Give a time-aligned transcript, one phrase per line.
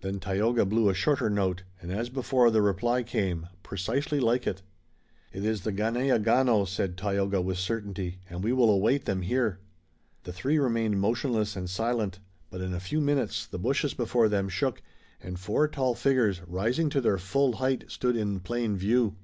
[0.00, 4.62] Then Tayoga blew a shorter note, and as before the reply came, precisely like it.
[5.34, 9.58] "It is the Ganeagaono," said Tayoga with certainty, "and we will await them here."
[10.22, 14.48] The three remained motionless and silent, but in a few minutes the bushes before them
[14.48, 14.80] shook,
[15.20, 19.16] and four tall figures, rising to their full height, stood in plain view.